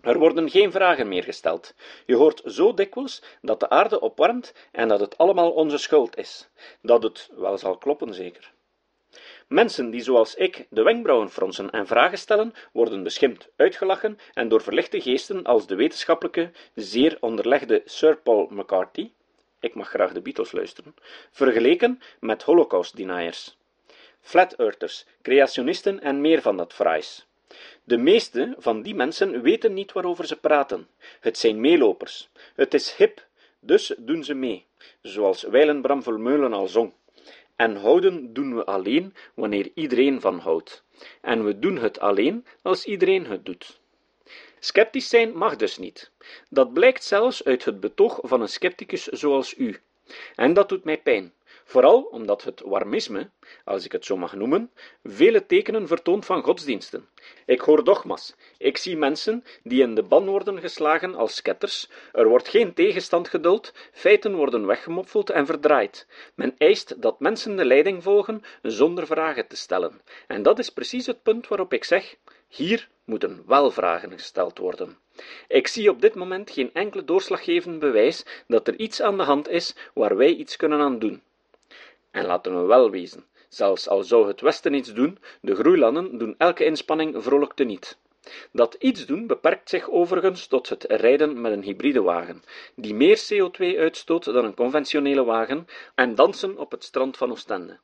[0.00, 1.74] Er worden geen vragen meer gesteld.
[2.06, 6.48] Je hoort zo dikwijls dat de aarde opwarmt en dat het allemaal onze schuld is.
[6.82, 8.52] Dat het wel zal kloppen, zeker.
[9.48, 14.62] Mensen die zoals ik de wenkbrauwen fronsen en vragen stellen, worden beschimpt, uitgelachen en door
[14.62, 19.10] verlichte geesten als de wetenschappelijke, zeer onderlegde Sir Paul McCarthy,
[19.60, 20.94] ik mag graag de Beatles luisteren,
[21.30, 23.58] vergeleken met holocaust-deniers.
[24.20, 27.26] Flat-earthers, creationisten en meer van dat fraais.
[27.84, 30.88] De meeste van die mensen weten niet waarover ze praten.
[31.20, 32.28] Het zijn meelopers.
[32.54, 33.26] Het is hip,
[33.60, 34.66] dus doen ze mee,
[35.02, 36.92] zoals Weilen Bram Vermeulen al zong.
[37.56, 40.84] En houden doen we alleen wanneer iedereen van houdt.
[41.20, 43.80] En we doen het alleen als iedereen het doet.
[44.58, 46.10] Sceptisch zijn mag dus niet.
[46.48, 49.80] Dat blijkt zelfs uit het betoog van een scepticus zoals u.
[50.34, 51.32] En dat doet mij pijn.
[51.70, 53.30] Vooral omdat het warmisme,
[53.64, 54.70] als ik het zo mag noemen,
[55.04, 57.08] vele tekenen vertoont van godsdiensten.
[57.46, 58.34] Ik hoor dogma's.
[58.58, 61.88] Ik zie mensen die in de ban worden geslagen als sketters.
[62.12, 66.06] Er wordt geen tegenstand geduld, feiten worden weggemoffeld en verdraaid.
[66.34, 70.00] Men eist dat mensen de leiding volgen zonder vragen te stellen.
[70.26, 72.16] En dat is precies het punt waarop ik zeg:
[72.48, 74.98] hier moeten wel vragen gesteld worden.
[75.48, 79.48] Ik zie op dit moment geen enkele doorslaggevend bewijs dat er iets aan de hand
[79.48, 81.22] is waar wij iets kunnen aan doen.
[82.10, 86.34] En laten we wel wezen, zelfs al zou het Westen iets doen, de groeilanden doen
[86.38, 87.98] elke inspanning vrolijk teniet.
[88.52, 92.42] Dat iets doen beperkt zich overigens tot het rijden met een hybride wagen,
[92.74, 97.78] die meer CO2 uitstoot dan een conventionele wagen, en dansen op het strand van Oostende.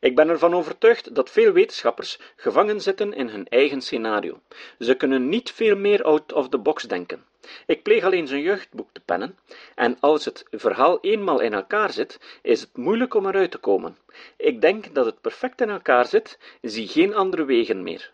[0.00, 4.40] Ik ben ervan overtuigd dat veel wetenschappers gevangen zitten in hun eigen scenario.
[4.78, 7.24] Ze kunnen niet veel meer out of the box denken.
[7.66, 9.38] Ik pleeg alleen zijn jeugdboek te pennen,
[9.74, 13.96] en als het verhaal eenmaal in elkaar zit, is het moeilijk om eruit te komen.
[14.36, 18.10] Ik denk dat het perfect in elkaar zit, zie geen andere wegen meer.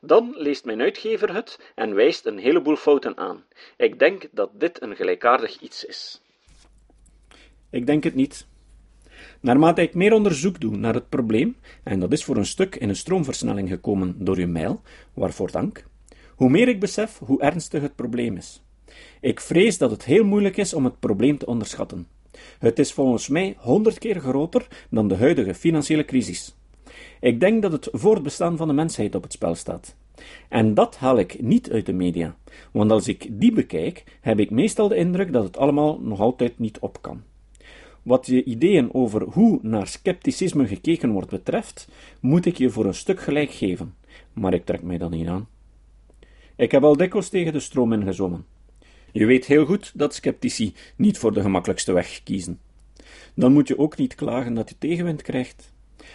[0.00, 3.44] Dan leest mijn uitgever het en wijst een heleboel fouten aan.
[3.76, 6.22] Ik denk dat dit een gelijkaardig iets is.
[7.70, 8.46] Ik denk het niet.
[9.40, 12.88] Naarmate ik meer onderzoek doe naar het probleem, en dat is voor een stuk in
[12.88, 14.82] een stroomversnelling gekomen door uw mail,
[15.14, 15.84] waarvoor dank,
[16.34, 18.63] hoe meer ik besef hoe ernstig het probleem is.
[19.24, 22.06] Ik vrees dat het heel moeilijk is om het probleem te onderschatten.
[22.58, 26.54] Het is volgens mij honderd keer groter dan de huidige financiële crisis.
[27.20, 29.96] Ik denk dat het voortbestaan van de mensheid op het spel staat.
[30.48, 32.36] En dat haal ik niet uit de media,
[32.72, 36.58] want als ik die bekijk, heb ik meestal de indruk dat het allemaal nog altijd
[36.58, 37.22] niet op kan.
[38.02, 41.88] Wat je ideeën over hoe naar scepticisme gekeken wordt betreft,
[42.20, 43.94] moet ik je voor een stuk gelijk geven,
[44.32, 45.48] maar ik trek mij dat niet aan.
[46.56, 48.53] Ik heb al dikwijls tegen de stroom ingezwommen.
[49.14, 52.60] Je weet heel goed dat sceptici niet voor de gemakkelijkste weg kiezen.
[53.34, 55.72] Dan moet je ook niet klagen dat je tegenwind krijgt.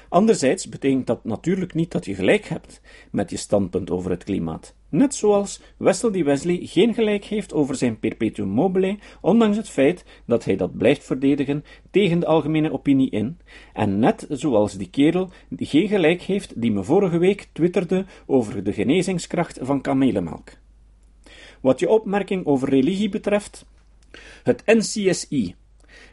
[0.09, 2.81] Anderzijds betekent dat natuurlijk niet dat je gelijk hebt
[3.11, 4.73] met je standpunt over het klimaat.
[4.89, 10.45] Net zoals Wesley Wesley geen gelijk heeft over zijn perpetuum mobile, ondanks het feit dat
[10.45, 13.37] hij dat blijft verdedigen tegen de algemene opinie in,
[13.73, 18.63] en net zoals die kerel die geen gelijk heeft die me vorige week twitterde over
[18.63, 20.51] de genezingskracht van kamelenmelk.
[21.61, 23.65] Wat je opmerking over religie betreft,
[24.43, 25.55] het NCSI,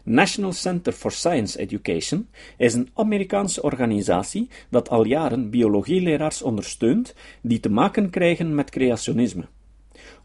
[0.03, 7.61] National Center for Science Education is een Amerikaanse organisatie dat al jaren biologieleraars ondersteunt die
[7.61, 9.45] te maken krijgen met creationisme.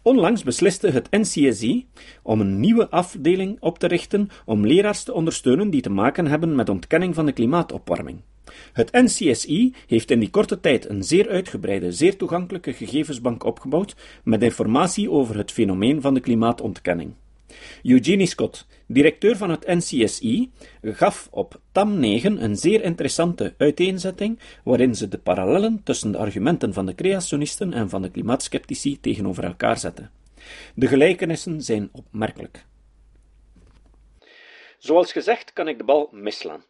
[0.01, 1.87] Onlangs besliste het NCSI
[2.21, 6.55] om een nieuwe afdeling op te richten om leraars te ondersteunen die te maken hebben
[6.55, 8.21] met ontkenning van de klimaatopwarming.
[8.73, 14.43] Het NCSI heeft in die korte tijd een zeer uitgebreide, zeer toegankelijke gegevensbank opgebouwd met
[14.43, 17.13] informatie over het fenomeen van de klimaatontkenning.
[17.83, 20.51] Eugenie Scott, directeur van het NCSI,
[20.81, 26.73] gaf op TAM 9 een zeer interessante uiteenzetting waarin ze de parallellen tussen de argumenten
[26.73, 30.11] van de creationisten en van de klimaatskeptici tegenover elkaar zetten.
[30.75, 32.65] De gelijkenissen zijn opmerkelijk.
[34.77, 36.63] Zoals gezegd kan ik de bal misslaan.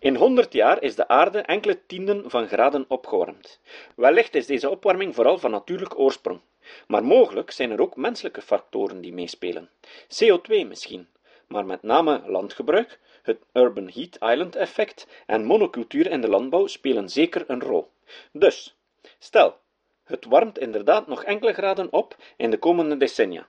[0.00, 3.60] In 100 jaar is de aarde enkele tienden van graden opgewarmd.
[3.94, 6.40] Wellicht is deze opwarming vooral van natuurlijk oorsprong.
[6.86, 9.70] Maar mogelijk zijn er ook menselijke factoren die meespelen.
[9.90, 11.08] CO2 misschien,
[11.46, 17.08] maar met name landgebruik, het Urban Heat Island effect en monocultuur in de landbouw spelen
[17.08, 17.90] zeker een rol.
[18.32, 18.76] Dus,
[19.18, 19.56] stel,
[20.04, 23.46] het warmt inderdaad nog enkele graden op in de komende decennia.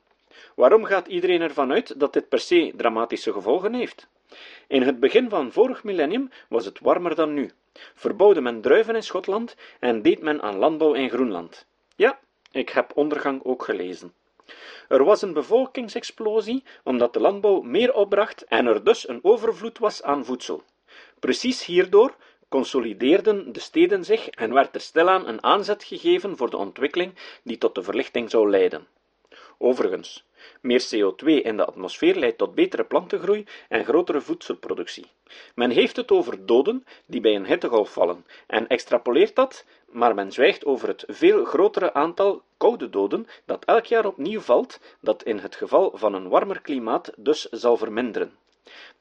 [0.56, 4.08] Waarom gaat iedereen ervan uit dat dit per se dramatische gevolgen heeft?
[4.68, 7.52] In het begin van vorig millennium was het warmer dan nu.
[7.74, 11.66] Verbouwde men druiven in Schotland en deed men aan landbouw in Groenland.
[11.96, 12.20] Ja,
[12.52, 14.14] ik heb ondergang ook gelezen.
[14.88, 20.04] Er was een bevolkingsexplosie omdat de landbouw meer opbracht en er dus een overvloed was
[20.04, 20.64] aan voedsel.
[21.20, 22.16] Precies hierdoor
[22.50, 27.14] consolideerden de steden zich en werd er stilaan een aanzet gegeven voor de ontwikkeling
[27.44, 28.88] die tot de verlichting zou leiden.
[29.58, 30.26] Overigens,
[30.62, 35.06] meer CO2 in de atmosfeer leidt tot betere plantengroei en grotere voedselproductie.
[35.56, 40.32] Men heeft het over doden die bij een hittegolf vallen en extrapoleert dat, maar men
[40.32, 45.38] zwijgt over het veel grotere aantal koude doden dat elk jaar opnieuw valt, dat in
[45.38, 48.38] het geval van een warmer klimaat dus zal verminderen.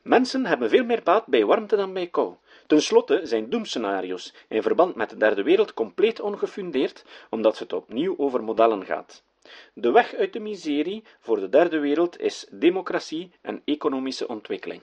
[0.03, 2.35] Mensen hebben veel meer baat bij warmte dan bij kou.
[2.67, 8.15] Ten slotte zijn doemscenario's in verband met de derde wereld compleet ongefundeerd, omdat het opnieuw
[8.19, 9.25] over modellen gaat.
[9.73, 14.83] De weg uit de miserie voor de derde wereld is democratie en economische ontwikkeling.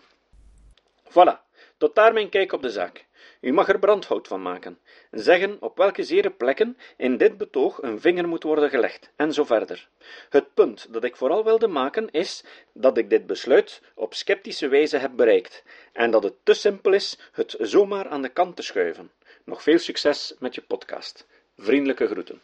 [1.09, 1.37] Voilà,
[1.77, 3.05] tot daar mijn kijk op de zaak.
[3.41, 4.79] U mag er brandhout van maken,
[5.11, 9.43] zeggen op welke zere plekken in dit betoog een vinger moet worden gelegd, en zo
[9.43, 9.87] verder.
[10.29, 14.97] Het punt dat ik vooral wilde maken is dat ik dit besluit op sceptische wijze
[14.97, 19.11] heb bereikt, en dat het te simpel is het zomaar aan de kant te schuiven.
[19.43, 21.27] Nog veel succes met je podcast.
[21.57, 22.41] Vriendelijke groeten.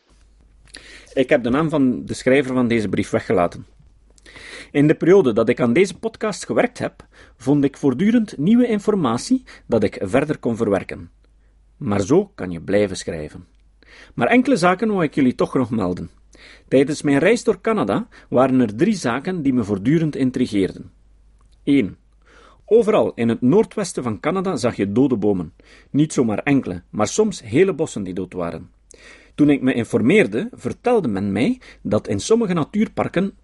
[1.13, 3.65] Ik heb de naam van de schrijver van deze brief weggelaten.
[4.71, 9.43] In de periode dat ik aan deze podcast gewerkt heb, vond ik voortdurend nieuwe informatie
[9.65, 11.09] dat ik verder kon verwerken.
[11.77, 13.47] Maar zo kan je blijven schrijven.
[14.13, 16.09] Maar enkele zaken wil ik jullie toch nog melden.
[16.67, 20.91] Tijdens mijn reis door Canada waren er drie zaken die me voortdurend intrigeerden.
[21.63, 21.97] 1.
[22.65, 25.53] Overal in het noordwesten van Canada zag je dode bomen.
[25.89, 28.69] Niet zomaar enkele, maar soms hele bossen die dood waren.
[29.35, 33.35] Toen ik me informeerde, vertelde men mij dat in sommige natuurparken 80%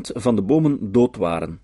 [0.00, 1.60] van de bomen dood waren.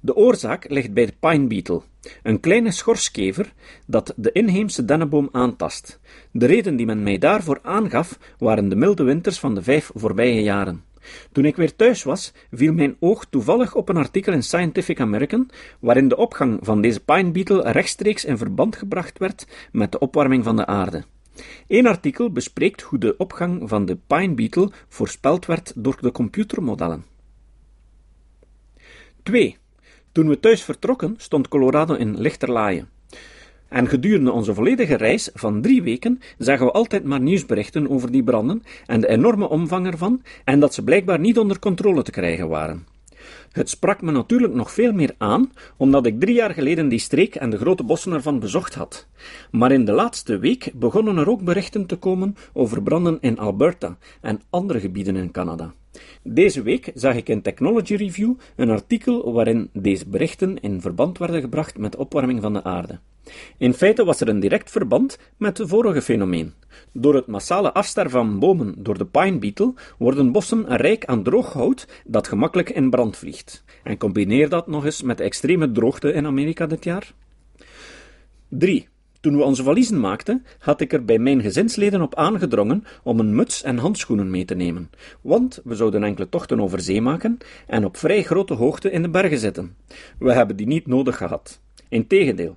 [0.00, 1.82] De oorzaak ligt bij de pine beetle,
[2.22, 3.52] een kleine schorskever
[3.86, 6.00] dat de inheemse dennenboom aantast.
[6.30, 10.42] De reden die men mij daarvoor aangaf waren de milde winters van de vijf voorbije
[10.42, 10.84] jaren.
[11.32, 15.50] Toen ik weer thuis was, viel mijn oog toevallig op een artikel in Scientific American,
[15.80, 20.44] waarin de opgang van deze pine beetle rechtstreeks in verband gebracht werd met de opwarming
[20.44, 21.04] van de aarde.
[21.68, 27.04] Eén artikel bespreekt hoe de opgang van de pine beetle voorspeld werd door de computermodellen.
[29.22, 29.56] 2.
[30.12, 32.88] Toen we thuis vertrokken, stond Colorado in lichterlaaien.
[33.68, 38.22] En gedurende onze volledige reis van drie weken zagen we altijd maar nieuwsberichten over die
[38.22, 42.48] branden en de enorme omvang ervan, en dat ze blijkbaar niet onder controle te krijgen
[42.48, 42.86] waren.
[43.52, 47.34] Het sprak me natuurlijk nog veel meer aan, omdat ik drie jaar geleden die streek
[47.34, 49.08] en de grote bossen ervan bezocht had.
[49.50, 53.96] Maar in de laatste week begonnen er ook berichten te komen over branden in Alberta
[54.20, 55.72] en andere gebieden in Canada.
[56.22, 61.40] Deze week zag ik in Technology Review een artikel waarin deze berichten in verband werden
[61.40, 62.98] gebracht met de opwarming van de aarde.
[63.58, 66.52] In feite was er een direct verband met het vorige fenomeen.
[66.92, 71.52] Door het massale afsterven van bomen door de pine beetle worden bossen rijk aan droog
[71.52, 73.64] hout dat gemakkelijk in brand vliegt.
[73.82, 77.12] En combineer dat nog eens met de extreme droogte in Amerika dit jaar.
[78.48, 78.88] 3.
[79.20, 83.34] Toen we onze valiezen maakten, had ik er bij mijn gezinsleden op aangedrongen om een
[83.34, 87.84] muts en handschoenen mee te nemen, want we zouden enkele tochten over zee maken en
[87.84, 89.76] op vrij grote hoogte in de bergen zitten.
[90.18, 91.60] We hebben die niet nodig gehad.
[91.88, 92.56] Integendeel.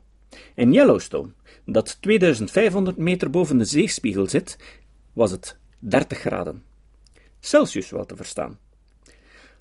[0.56, 1.30] In Yellowstone,
[1.66, 4.58] dat 2500 meter boven de zeespiegel zit,
[5.14, 6.64] was het 30 graden.
[7.40, 8.58] Celsius wel te verstaan.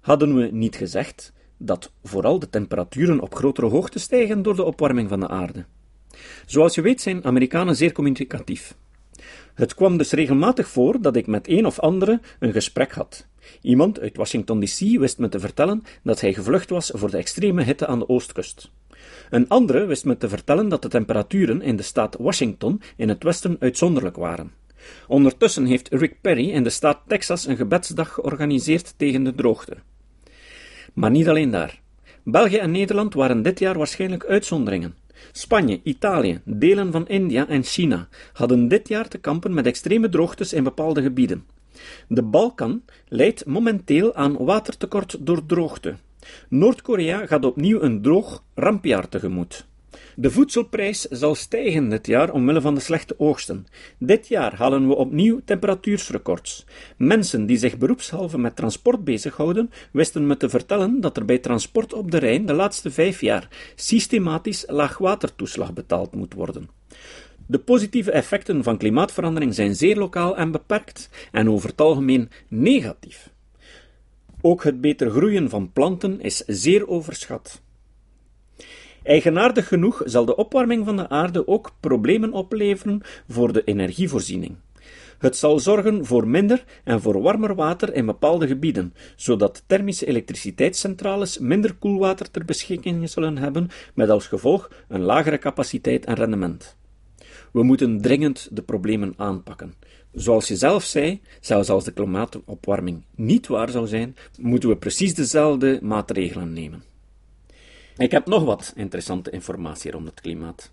[0.01, 5.09] Hadden we niet gezegd dat vooral de temperaturen op grotere hoogte stijgen door de opwarming
[5.09, 5.65] van de aarde?
[6.47, 8.75] Zoals je weet zijn Amerikanen zeer communicatief.
[9.55, 13.27] Het kwam dus regelmatig voor dat ik met een of andere een gesprek had.
[13.61, 17.63] Iemand uit Washington DC wist me te vertellen dat hij gevlucht was voor de extreme
[17.63, 18.71] hitte aan de oostkust.
[19.35, 23.23] Een andere wist me te vertellen dat de temperaturen in de staat Washington in het
[23.23, 24.53] westen uitzonderlijk waren.
[25.09, 29.77] Ondertussen heeft Rick Perry in de staat Texas een gebedsdag georganiseerd tegen de droogte.
[30.93, 31.81] Maar niet alleen daar.
[32.25, 34.95] België en Nederland waren dit jaar waarschijnlijk uitzonderingen.
[35.33, 40.53] Spanje, Italië, delen van India en China hadden dit jaar te kampen met extreme droogtes
[40.53, 41.45] in bepaalde gebieden.
[42.09, 45.95] De Balkan leidt momenteel aan watertekort door droogte.
[46.49, 49.67] Noord-Korea gaat opnieuw een droog rampjaar tegemoet.
[50.17, 53.67] De voedselprijs zal stijgen dit jaar omwille van de slechte oogsten.
[53.99, 56.67] Dit jaar halen we opnieuw temperatuursrecords.
[56.97, 61.93] Mensen die zich beroepshalve met transport bezighouden, wisten me te vertellen dat er bij transport
[61.93, 66.69] op de Rijn de laatste vijf jaar systematisch laagwatertoeslag betaald moet worden.
[67.47, 73.34] De positieve effecten van klimaatverandering zijn zeer lokaal en beperkt en over het algemeen negatief.
[74.47, 77.63] Ook het beter groeien van planten is zeer overschat.
[79.03, 84.57] Eigenaardig genoeg zal de opwarming van de aarde ook problemen opleveren voor de energievoorziening.
[85.19, 91.39] Het zal zorgen voor minder en voor warmer water in bepaalde gebieden, zodat thermische elektriciteitscentrales
[91.39, 96.77] minder koelwater ter beschikking zullen hebben, met als gevolg een lagere capaciteit en rendement.
[97.53, 99.75] We moeten dringend de problemen aanpakken.
[100.15, 105.15] Zoals je zelf zei, zelfs als de klimaatopwarming niet waar zou zijn, moeten we precies
[105.15, 106.85] dezelfde maatregelen nemen.
[107.97, 110.73] Ik heb nog wat interessante informatie rond het klimaat.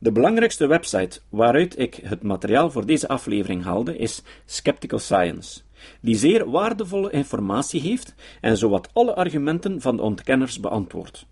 [0.00, 5.60] De belangrijkste website waaruit ik het materiaal voor deze aflevering haalde is Skeptical Science,
[6.00, 11.26] die zeer waardevolle informatie heeft en zowat alle argumenten van de ontkenners beantwoordt.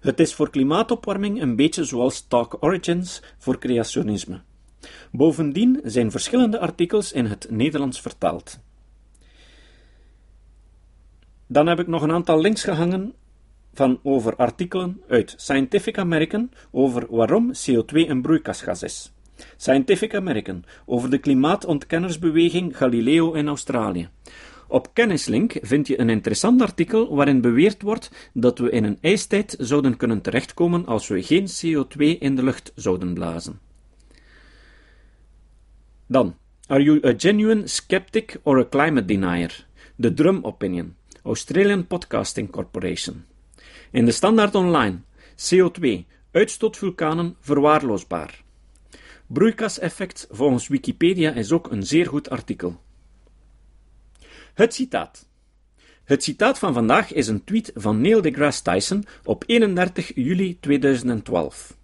[0.00, 4.40] Het is voor klimaatopwarming een beetje zoals Talk Origins voor creationisme.
[5.12, 8.58] Bovendien zijn verschillende artikels in het Nederlands vertaald.
[11.46, 13.14] Dan heb ik nog een aantal links gehangen
[13.74, 19.12] van over artikelen uit Scientific American over waarom CO2 een broeikasgas is.
[19.56, 24.08] Scientific American over de klimaatontkennersbeweging Galileo in Australië.
[24.68, 29.56] Op Kennislink vind je een interessant artikel waarin beweerd wordt dat we in een ijstijd
[29.58, 33.60] zouden kunnen terechtkomen als we geen CO2 in de lucht zouden blazen.
[36.12, 36.36] Dan,
[36.68, 39.50] Are you a genuine skeptic or a climate denier?
[39.98, 43.24] The Drum Opinion, Australian Podcasting Corporation.
[43.90, 45.00] In de standaard online.
[45.36, 46.04] CO2.
[46.30, 48.42] Uitstootvulkanen verwaarloosbaar.
[49.26, 52.80] Broeikaseffect volgens Wikipedia is ook een zeer goed artikel.
[54.54, 55.28] Het citaat.
[56.04, 61.80] Het citaat van vandaag is een tweet van Neil deGrasse Tyson op 31 juli 2012.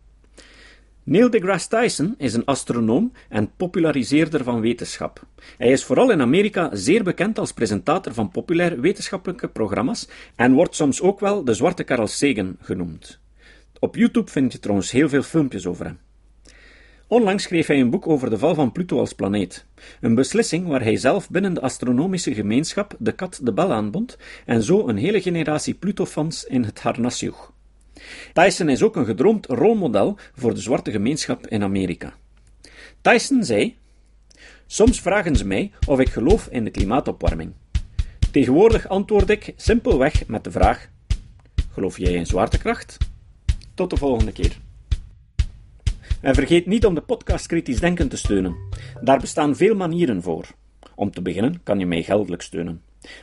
[1.08, 5.26] Neil deGrasse Tyson is een astronoom en populariseerder van wetenschap.
[5.58, 10.74] Hij is vooral in Amerika zeer bekend als presentator van populair wetenschappelijke programma's en wordt
[10.74, 13.18] soms ook wel de zwarte Carl Sagan genoemd.
[13.78, 15.98] Op YouTube vind je trouwens heel veel filmpjes over hem.
[17.06, 19.66] Onlangs schreef hij een boek over de val van Pluto als planeet.
[20.00, 24.62] Een beslissing waar hij zelf binnen de astronomische gemeenschap de kat de bel aanbond en
[24.62, 27.52] zo een hele generatie Pluto-fans in het harnas joeg.
[28.32, 32.14] Tyson is ook een gedroomd rolmodel voor de zwarte gemeenschap in Amerika.
[33.00, 33.76] Tyson zei:
[34.66, 37.52] Soms vragen ze mij of ik geloof in de klimaatopwarming.
[38.30, 40.88] Tegenwoordig antwoord ik simpelweg met de vraag:
[41.72, 42.96] Geloof jij in zwaartekracht?
[43.74, 44.58] Tot de volgende keer.
[46.20, 48.56] En vergeet niet om de podcast Kritisch Denken te steunen.
[49.00, 50.46] Daar bestaan veel manieren voor.
[50.94, 52.82] Om te beginnen kan je mij geldelijk steunen.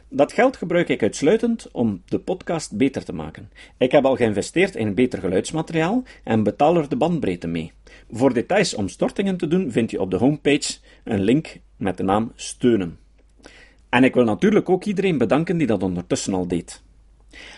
[0.10, 3.52] Dat geld gebruik ik uitsluitend om de podcast beter te maken.
[3.78, 7.72] Ik heb al geïnvesteerd in beter geluidsmateriaal en betaal er de bandbreedte mee.
[8.12, 12.04] Voor details om stortingen te doen vind je op de homepage een link met de
[12.04, 13.00] naam Steunen.
[13.90, 16.84] En ik wil natuurlijk ook iedereen bedanken die dat ondertussen al deed.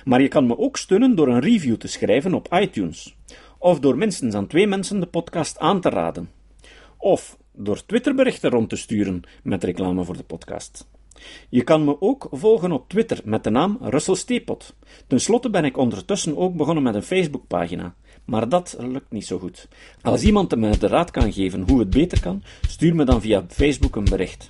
[0.05, 3.15] Maar je kan me ook steunen door een review te schrijven op iTunes,
[3.57, 6.29] of door minstens aan twee mensen de podcast aan te raden,
[6.97, 10.87] of door Twitterberichten rond te sturen met reclame voor de podcast.
[11.49, 14.75] Je kan me ook volgen op Twitter met de naam Russell Steepot.
[15.07, 17.95] Ten slotte ben ik ondertussen ook begonnen met een Facebookpagina,
[18.25, 19.67] maar dat lukt niet zo goed.
[20.01, 23.45] Als iemand me de raad kan geven hoe het beter kan, stuur me dan via
[23.47, 24.49] Facebook een bericht.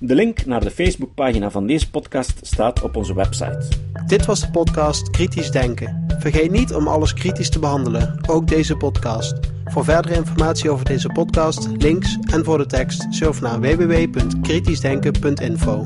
[0.00, 3.66] De link naar de Facebookpagina van deze podcast staat op onze website.
[4.06, 6.06] Dit was de podcast Kritisch Denken.
[6.18, 9.34] Vergeet niet om alles kritisch te behandelen, ook deze podcast.
[9.64, 15.82] Voor verdere informatie over deze podcast, links en voor de tekst, surf naar www.kritischdenken.info.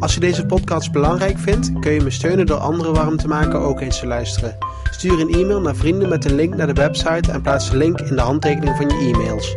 [0.00, 3.60] Als je deze podcast belangrijk vindt, kun je me steunen door anderen warm te maken
[3.60, 4.56] ook eens te luisteren.
[4.90, 8.00] Stuur een e-mail naar vrienden met een link naar de website en plaats de link
[8.00, 9.56] in de handtekening van je e-mails.